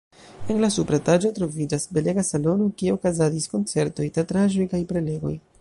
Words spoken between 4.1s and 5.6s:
teatraĵoj kaj prelegoj.